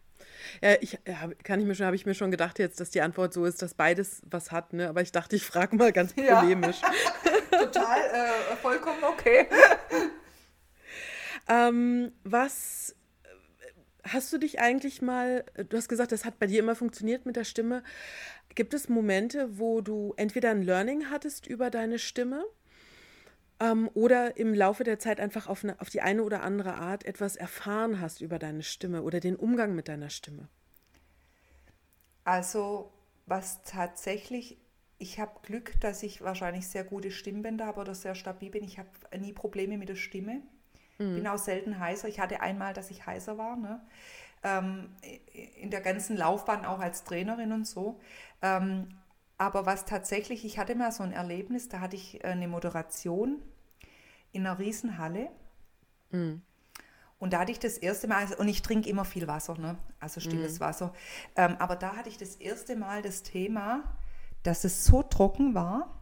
[0.63, 3.01] Ja, ich ja, kann ich mir schon, habe ich mir schon gedacht jetzt, dass die
[3.01, 4.89] Antwort so ist, dass beides was hat, ne?
[4.89, 6.81] Aber ich dachte, ich frage mal ganz polemisch.
[6.83, 7.59] Ja.
[7.61, 9.47] Total, äh, vollkommen okay.
[11.49, 12.95] ähm, was
[14.05, 17.37] hast du dich eigentlich mal, du hast gesagt, das hat bei dir immer funktioniert mit
[17.37, 17.83] der Stimme.
[18.55, 22.45] Gibt es Momente, wo du entweder ein Learning hattest über deine Stimme
[23.61, 27.05] ähm, oder im Laufe der Zeit einfach auf, eine, auf die eine oder andere Art
[27.05, 30.49] etwas erfahren hast über deine Stimme oder den Umgang mit deiner Stimme?
[32.25, 32.93] Also,
[33.27, 34.59] was tatsächlich,
[34.99, 38.65] ich habe Glück, dass ich wahrscheinlich sehr gute Stimmbänder habe oder sehr stabil bin.
[38.65, 40.43] Ich habe nie Probleme mit der Stimme.
[40.99, 41.15] Mhm.
[41.17, 42.09] Bin auch selten heißer.
[42.09, 43.81] Ich hatte einmal, dass ich heißer war, ne?
[44.43, 44.89] Ähm,
[45.61, 48.01] in der ganzen Laufbahn auch als Trainerin und so.
[48.41, 48.89] Ähm,
[49.41, 53.41] aber was tatsächlich, ich hatte mal so ein Erlebnis, da hatte ich eine Moderation
[54.33, 55.31] in einer Riesenhalle.
[56.11, 56.43] Mhm.
[57.19, 59.79] Und da hatte ich das erste Mal, und ich trinke immer viel Wasser, ne?
[59.99, 60.61] also stilles mhm.
[60.61, 60.93] Wasser.
[61.37, 63.97] Ähm, aber da hatte ich das erste Mal das Thema,
[64.43, 65.99] dass es so trocken war,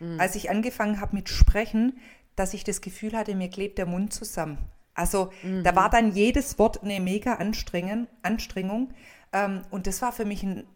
[0.00, 0.18] mhm.
[0.18, 2.00] als ich angefangen habe mit Sprechen,
[2.34, 4.58] dass ich das Gefühl hatte, mir klebt der Mund zusammen.
[4.94, 5.62] Also mhm.
[5.62, 8.08] da war dann jedes Wort eine mega Anstrengung.
[8.22, 8.92] Anstrengung.
[9.32, 10.66] Ähm, und das war für mich ein,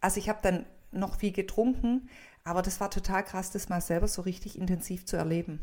[0.00, 2.08] also ich habe dann noch viel getrunken,
[2.44, 5.60] aber das war total krass, das mal selber so richtig intensiv zu erleben.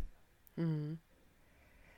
[0.56, 1.00] Mhm.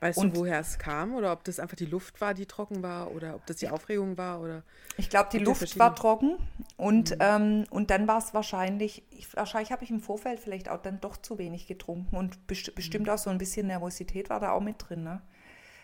[0.00, 2.84] Weißt und, du, woher es kam oder ob das einfach die Luft war, die trocken
[2.84, 4.40] war oder ob das die Aufregung war?
[4.40, 4.62] Oder
[4.96, 6.38] ich glaube, die Luft war trocken
[6.76, 7.16] und, mhm.
[7.18, 11.00] ähm, und dann war es wahrscheinlich, ich, wahrscheinlich habe ich im Vorfeld vielleicht auch dann
[11.00, 13.12] doch zu wenig getrunken und best, bestimmt mhm.
[13.12, 15.02] auch so ein bisschen Nervosität war da auch mit drin.
[15.02, 15.20] Ne?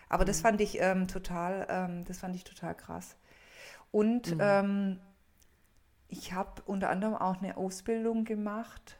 [0.08, 0.28] Aber mhm.
[0.28, 3.16] das fand ich ähm, total, ähm, das fand ich total krass.
[3.90, 4.40] Und mhm.
[4.40, 5.00] ähm,
[6.08, 8.98] ich habe unter anderem auch eine Ausbildung gemacht,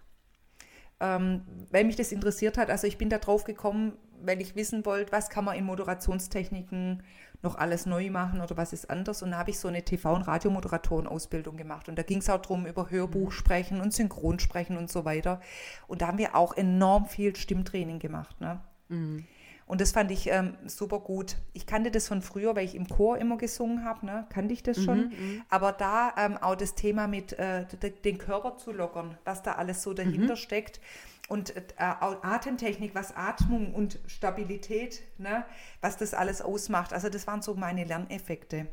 [1.00, 2.70] ähm, weil mich das interessiert hat.
[2.70, 7.02] Also ich bin da drauf gekommen, weil ich wissen wollte, was kann man in Moderationstechniken
[7.42, 9.22] noch alles neu machen oder was ist anders.
[9.22, 11.88] Und da habe ich so eine TV- und Radiomoderatoren-Ausbildung gemacht.
[11.88, 13.32] Und da ging es auch darum, über Hörbuch mhm.
[13.32, 15.40] sprechen und Synchronsprechen und so weiter.
[15.86, 18.40] Und da haben wir auch enorm viel Stimmtraining gemacht.
[18.40, 18.60] Ne?
[18.88, 19.26] Mhm.
[19.66, 21.37] Und das fand ich ähm, super gut.
[21.55, 24.27] Ich kannte das von früher, weil ich im Chor immer gesungen habe, ne?
[24.29, 25.07] kannte ich das schon.
[25.07, 27.64] Mhm, mhm, Aber da ähm, auch das Thema mit äh,
[28.05, 30.38] den Körper zu lockern, was da alles so dahinter mhm.
[30.38, 30.81] steckt
[31.29, 35.44] und äh, Atemtechnik, was Atmung und Stabilität, ne,
[35.81, 36.92] was das alles ausmacht.
[36.92, 38.66] Also das waren so meine Lerneffekte.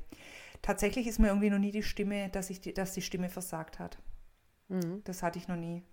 [0.62, 3.80] Tatsächlich ist mir irgendwie noch nie die Stimme, dass, ich die, dass die Stimme versagt
[3.80, 3.98] hat.
[4.68, 5.02] Mhm.
[5.06, 5.84] Das hatte ich noch nie.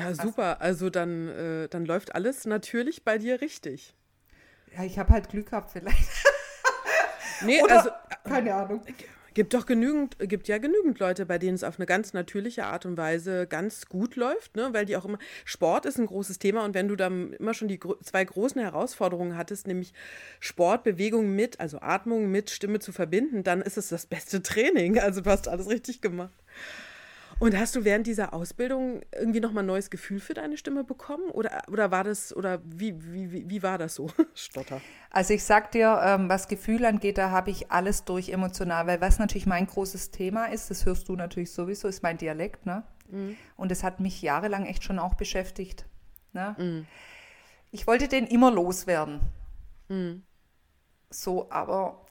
[0.00, 0.60] Ja, super.
[0.60, 3.94] Also dann, äh, dann läuft alles natürlich bei dir richtig.
[4.76, 6.08] Ja, ich habe halt Glück gehabt vielleicht.
[7.44, 7.90] nee, Oder, also
[8.24, 8.82] keine Ahnung.
[9.32, 12.84] Gibt doch genügend, gibt ja genügend Leute, bei denen es auf eine ganz natürliche Art
[12.84, 14.70] und Weise ganz gut läuft, ne?
[14.72, 17.68] weil die auch immer, Sport ist ein großes Thema und wenn du dann immer schon
[17.68, 19.92] die zwei großen Herausforderungen hattest, nämlich
[20.40, 24.98] Sport, Bewegung mit, also Atmung mit Stimme zu verbinden, dann ist es das beste Training.
[24.98, 26.34] Also du hast alles richtig gemacht.
[27.40, 31.30] Und hast du während dieser Ausbildung irgendwie nochmal ein neues Gefühl für deine Stimme bekommen?
[31.30, 34.10] Oder, oder war das, oder wie, wie, wie, war das so?
[34.34, 34.80] Stotter.
[35.10, 39.00] Also ich sag dir, ähm, was Gefühl angeht, da habe ich alles durch emotional, weil
[39.00, 42.84] was natürlich mein großes Thema ist, das hörst du natürlich sowieso, ist mein Dialekt, ne?
[43.08, 43.36] Mhm.
[43.56, 45.86] Und das hat mich jahrelang echt schon auch beschäftigt.
[46.32, 46.54] Ne?
[46.58, 46.86] Mhm.
[47.70, 49.20] Ich wollte den immer loswerden.
[49.88, 50.24] Mhm.
[51.08, 52.06] So, aber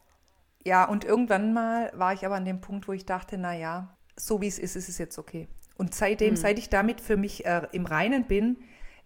[0.66, 4.42] ja, und irgendwann mal war ich aber an dem Punkt, wo ich dachte, naja, so
[4.42, 5.48] wie es ist, ist es jetzt okay.
[5.78, 6.38] Und seitdem, mhm.
[6.38, 8.58] seit ich damit für mich äh, im Reinen bin,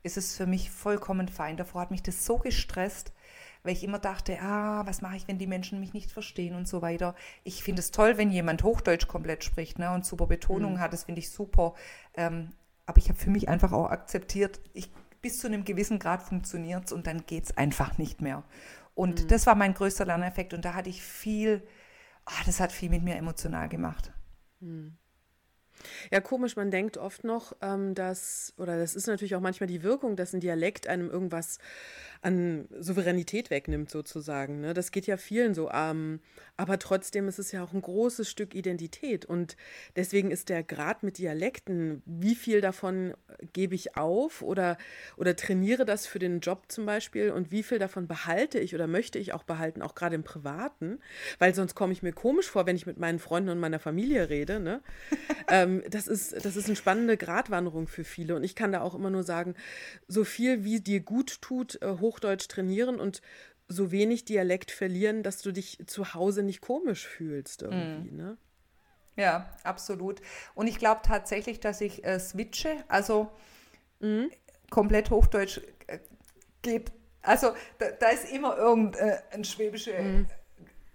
[0.02, 1.56] ist es für mich vollkommen fein.
[1.56, 3.13] Davor hat mich das so gestresst,
[3.63, 6.67] weil ich immer dachte, ah, was mache ich, wenn die Menschen mich nicht verstehen und
[6.67, 7.15] so weiter.
[7.43, 10.80] Ich finde es toll, wenn jemand Hochdeutsch komplett spricht ne, und super Betonung mhm.
[10.80, 11.73] hat, das finde ich super.
[12.15, 12.52] Ähm,
[12.86, 16.86] aber ich habe für mich einfach auch akzeptiert, ich, bis zu einem gewissen Grad funktioniert
[16.88, 18.43] es und dann geht es einfach nicht mehr.
[18.93, 19.28] Und mhm.
[19.30, 21.65] das war mein größter Lerneffekt und da hatte ich viel,
[22.26, 24.12] ah, das hat viel mit mir emotional gemacht.
[24.60, 24.97] Mhm.
[26.12, 29.84] Ja, komisch, man denkt oft noch, ähm, dass, oder das ist natürlich auch manchmal die
[29.84, 31.60] Wirkung, dass ein Dialekt einem irgendwas
[32.24, 34.62] an Souveränität wegnimmt, sozusagen.
[34.62, 34.74] Ne?
[34.74, 35.70] Das geht ja vielen so.
[35.72, 36.20] Ähm,
[36.56, 39.26] aber trotzdem ist es ja auch ein großes Stück Identität.
[39.26, 39.58] Und
[39.96, 43.14] deswegen ist der Grad mit Dialekten, wie viel davon
[43.54, 44.78] gebe ich auf oder,
[45.18, 48.88] oder trainiere das für den Job zum Beispiel und wie viel davon behalte ich oder
[48.88, 51.00] möchte ich auch behalten, auch gerade im Privaten,
[51.40, 54.30] weil sonst komme ich mir komisch vor, wenn ich mit meinen Freunden und meiner Familie
[54.30, 54.60] rede.
[54.60, 54.82] Ne?
[55.50, 58.36] ähm, das, ist, das ist eine spannende Gratwanderung für viele.
[58.36, 59.56] Und ich kann da auch immer nur sagen,
[60.08, 63.21] so viel wie dir gut tut, äh, hoch Hochdeutsch trainieren und
[63.67, 68.15] so wenig Dialekt verlieren, dass du dich zu Hause nicht komisch fühlst irgendwie, mm.
[68.15, 68.38] ne?
[69.15, 70.21] Ja, absolut.
[70.56, 73.32] Und ich glaube tatsächlich, dass ich äh, switche, also
[73.99, 74.26] mm.
[74.69, 75.99] komplett Hochdeutsch äh,
[76.62, 76.91] geht.
[77.21, 80.28] Also da, da, ist immer irgendein äh, schwäbischer, mm.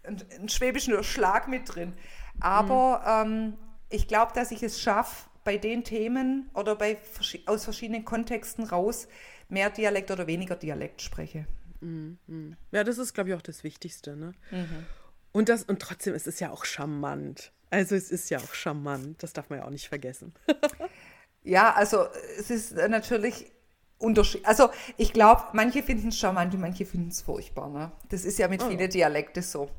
[0.04, 1.94] ein, ein, schwäbischer Schlag mit drin.
[2.40, 3.32] Aber mhm.
[3.32, 3.56] ähm,
[3.88, 6.98] ich glaube, dass ich es schaffe, bei den Themen oder bei,
[7.46, 9.08] aus verschiedenen Kontexten raus
[9.48, 11.46] mehr Dialekt oder weniger Dialekt spreche.
[11.80, 12.56] Mhm, mhm.
[12.72, 14.16] Ja, das ist, glaube ich, auch das Wichtigste.
[14.16, 14.32] Ne?
[14.50, 14.86] Mhm.
[15.32, 17.52] Und, das, und trotzdem ist es ja auch charmant.
[17.70, 20.32] Also es ist ja auch charmant, das darf man ja auch nicht vergessen.
[21.42, 22.06] ja, also
[22.38, 23.52] es ist natürlich
[23.98, 24.46] Unterschied.
[24.46, 27.68] Also ich glaube, manche finden es charmant und manche finden es furchtbar.
[27.68, 27.92] Ne?
[28.08, 28.68] Das ist ja mit oh.
[28.68, 29.70] vielen Dialekten so.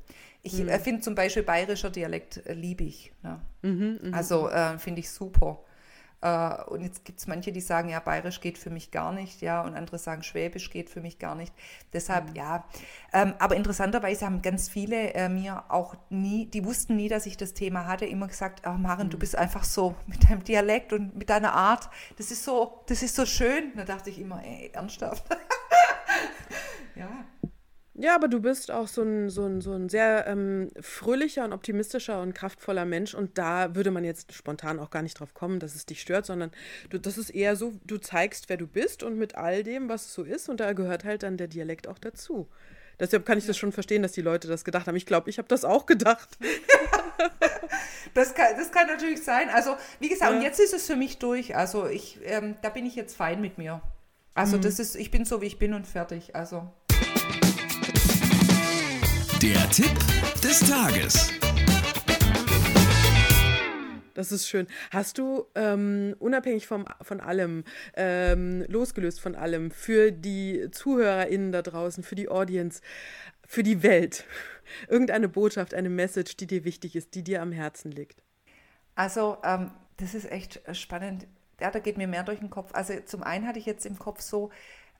[0.41, 0.69] Ich mhm.
[0.69, 3.11] äh, finde zum Beispiel bayerischer Dialekt äh, liebe ich.
[3.23, 3.41] Ne?
[3.61, 5.63] Mhm, mh, also äh, finde ich super.
[6.21, 9.41] Äh, und jetzt gibt es manche, die sagen, ja, bayerisch geht für mich gar nicht,
[9.41, 11.53] ja, und andere sagen, schwäbisch geht für mich gar nicht.
[11.93, 12.35] Deshalb, mhm.
[12.35, 12.65] ja.
[13.13, 17.37] Ähm, aber interessanterweise haben ganz viele äh, mir auch nie, die wussten nie, dass ich
[17.37, 19.11] das Thema hatte, immer gesagt, ach Maren, mhm.
[19.11, 23.01] du bist einfach so mit deinem Dialekt und mit deiner Art, das ist so, das
[23.01, 23.71] ist so schön.
[23.75, 25.23] Da dachte ich immer, ey, ernsthaft.
[26.95, 27.07] ja.
[28.01, 31.51] Ja, aber du bist auch so ein, so ein, so ein sehr ähm, fröhlicher und
[31.51, 33.13] optimistischer und kraftvoller Mensch.
[33.13, 36.25] Und da würde man jetzt spontan auch gar nicht drauf kommen, dass es dich stört,
[36.25, 36.51] sondern
[36.89, 40.13] du, das ist eher so, du zeigst, wer du bist und mit all dem, was
[40.13, 40.47] so ist.
[40.47, 42.47] Und da gehört halt dann der Dialekt auch dazu.
[43.01, 44.95] Deshalb kann ich das schon verstehen, dass die Leute das gedacht haben.
[44.95, 46.37] Ich glaube, ich habe das auch gedacht.
[48.13, 49.49] das, kann, das kann natürlich sein.
[49.49, 50.37] Also, wie gesagt, ja.
[50.37, 51.57] und jetzt ist es für mich durch.
[51.57, 53.81] Also, ich, ähm, da bin ich jetzt fein mit mir.
[54.35, 54.61] Also, mhm.
[54.61, 56.33] das ist, ich bin so, wie ich bin und fertig.
[56.33, 56.71] Also.
[59.41, 59.97] Der Tipp
[60.43, 61.31] des Tages.
[64.13, 64.67] Das ist schön.
[64.91, 67.63] Hast du ähm, unabhängig vom, von allem,
[67.95, 72.81] ähm, losgelöst von allem, für die ZuhörerInnen da draußen, für die Audience,
[73.47, 74.25] für die Welt,
[74.89, 78.21] irgendeine Botschaft, eine Message, die dir wichtig ist, die dir am Herzen liegt?
[78.95, 81.27] Also, ähm, das ist echt äh, spannend.
[81.61, 82.71] Ja, da geht mir mehr durch den Kopf.
[82.73, 84.49] Also, zum einen hatte ich jetzt im Kopf so,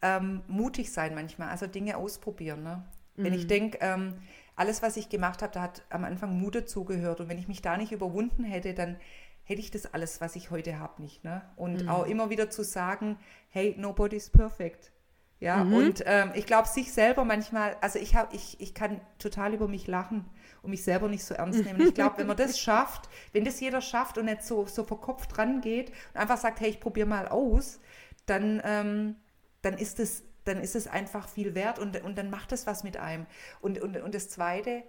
[0.02, 2.63] ähm, mutig sein manchmal, also Dinge ausprobieren.
[2.63, 2.86] Ne?
[3.23, 3.49] Wenn ich mhm.
[3.49, 4.15] denke, ähm,
[4.55, 7.21] alles, was ich gemacht habe, da hat am Anfang Mut dazugehört.
[7.21, 8.97] Und wenn ich mich da nicht überwunden hätte, dann
[9.43, 11.23] hätte ich das alles, was ich heute habe, nicht.
[11.23, 11.41] Ne?
[11.55, 11.89] Und mhm.
[11.89, 13.17] auch immer wieder zu sagen,
[13.49, 14.91] hey, nobody's perfect.
[15.39, 15.73] Ja, mhm.
[15.73, 19.69] und ähm, ich glaube, sich selber manchmal, also ich habe, ich, ich kann total über
[19.69, 20.25] mich lachen
[20.62, 21.79] und mich selber nicht so ernst nehmen.
[21.79, 25.38] ich glaube, wenn man das schafft, wenn das jeder schafft und nicht so, so verkopft
[25.38, 27.79] rangeht und einfach sagt, hey, ich probiere mal aus,
[28.25, 29.15] dann, ähm,
[29.62, 32.84] dann ist es dann ist es einfach viel wert und, und dann macht es was
[32.84, 33.26] mit einem.
[33.62, 34.84] Und, und, und das Zweite,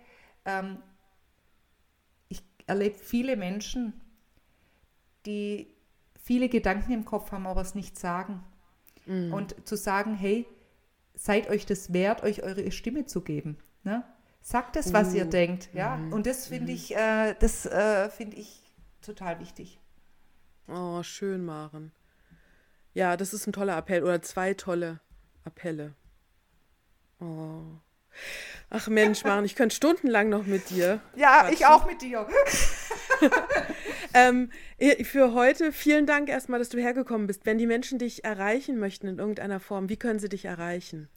[0.44, 0.78] ähm,
[2.28, 4.00] ich erlebe viele Menschen,
[5.26, 5.72] die
[6.20, 8.42] viele Gedanken im Kopf haben, aber es nicht sagen.
[9.06, 9.32] Mhm.
[9.32, 10.46] Und zu sagen, hey,
[11.14, 13.58] seid euch das wert, euch eure Stimme zu geben.
[13.84, 14.02] Ne?
[14.40, 15.18] Sagt es, was uh.
[15.18, 15.68] ihr denkt.
[15.74, 15.96] Ja?
[15.96, 16.12] Mhm.
[16.12, 16.76] Und das finde mhm.
[16.76, 18.62] ich, äh, das äh, finde ich
[19.02, 19.78] total wichtig.
[20.68, 21.92] Oh, schön, Maren.
[22.94, 25.00] Ja, das ist ein toller Appell oder zwei tolle
[25.44, 25.94] Appelle.
[27.20, 27.62] Oh.
[28.70, 31.00] Ach Mensch, Maren, ich könnte stundenlang noch mit dir.
[31.16, 31.54] Ja, quatschen.
[31.54, 32.26] ich auch mit dir.
[34.14, 34.50] ähm,
[35.02, 37.46] für heute vielen Dank erstmal, dass du hergekommen bist.
[37.46, 41.08] Wenn die Menschen dich erreichen möchten in irgendeiner Form, wie können sie dich erreichen?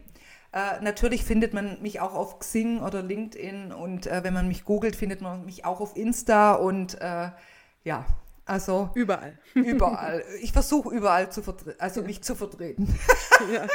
[0.56, 4.64] Äh, natürlich findet man mich auch auf Xing oder LinkedIn und äh, wenn man mich
[4.64, 7.28] googelt, findet man mich auch auf Insta und äh,
[7.84, 8.06] ja,
[8.46, 9.38] also überall.
[9.54, 10.24] Überall.
[10.40, 12.88] Ich versuche überall zu vertreten, also mich zu vertreten.
[13.52, 13.66] Ja.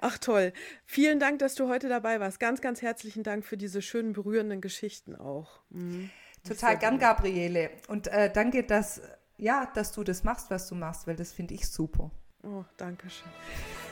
[0.00, 0.54] Ach toll.
[0.86, 2.40] Vielen Dank, dass du heute dabei warst.
[2.40, 5.60] Ganz, ganz herzlichen Dank für diese schönen, berührenden Geschichten auch.
[5.68, 6.08] Mhm.
[6.48, 7.70] Total gern, Gabriele.
[7.88, 9.02] Und äh, danke, dass,
[9.36, 12.10] ja, dass du das machst, was du machst, weil das finde ich super.
[12.44, 13.30] Oh, danke schön.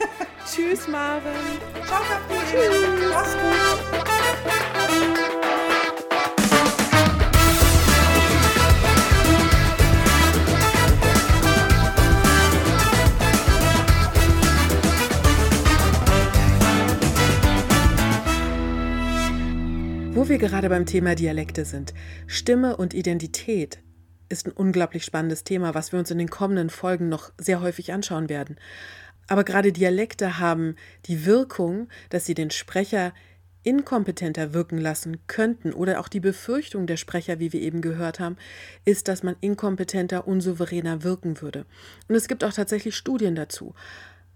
[0.44, 1.32] Tschüss, Marvin.
[1.86, 2.02] Ciao,
[2.50, 3.08] Tschüss.
[3.08, 4.10] Mach's gut.
[20.12, 21.94] Wo wir gerade beim Thema Dialekte sind,
[22.26, 23.78] Stimme und Identität
[24.30, 27.92] ist ein unglaublich spannendes Thema, was wir uns in den kommenden Folgen noch sehr häufig
[27.92, 28.56] anschauen werden.
[29.28, 33.12] Aber gerade Dialekte haben die Wirkung, dass sie den Sprecher
[33.62, 38.36] inkompetenter wirken lassen könnten oder auch die Befürchtung der Sprecher, wie wir eben gehört haben,
[38.84, 41.66] ist, dass man inkompetenter, unsouveräner wirken würde.
[42.08, 43.74] Und es gibt auch tatsächlich Studien dazu.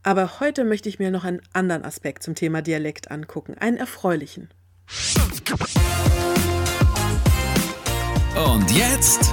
[0.03, 4.51] Aber heute möchte ich mir noch einen anderen Aspekt zum Thema Dialekt angucken, einen erfreulichen.
[8.37, 9.33] Und jetzt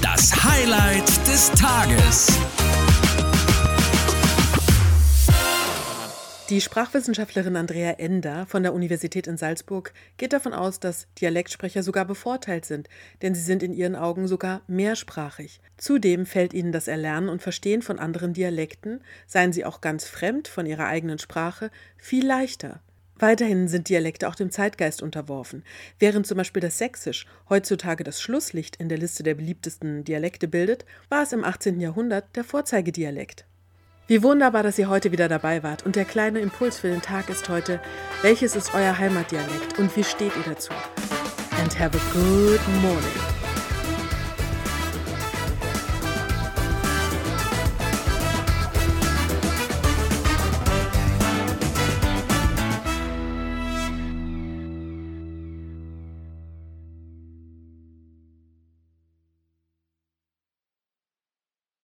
[0.00, 2.28] das Highlight des Tages.
[6.48, 12.04] Die Sprachwissenschaftlerin Andrea Ender von der Universität in Salzburg geht davon aus, dass Dialektsprecher sogar
[12.04, 12.88] bevorteilt sind,
[13.22, 15.60] denn sie sind in ihren Augen sogar mehrsprachig.
[15.76, 20.46] Zudem fällt ihnen das Erlernen und Verstehen von anderen Dialekten, seien sie auch ganz fremd
[20.46, 22.80] von ihrer eigenen Sprache, viel leichter.
[23.18, 25.64] Weiterhin sind Dialekte auch dem Zeitgeist unterworfen.
[25.98, 30.84] Während zum Beispiel das Sächsisch heutzutage das Schlusslicht in der Liste der beliebtesten Dialekte bildet,
[31.08, 31.80] war es im 18.
[31.80, 33.46] Jahrhundert der Vorzeigedialekt.
[34.06, 35.84] Wie wunderbar, dass ihr heute wieder dabei wart.
[35.84, 37.80] Und der kleine Impuls für den Tag ist heute,
[38.22, 40.72] welches ist euer Heimatdialekt und wie steht ihr dazu?
[41.58, 43.35] And have a good morning.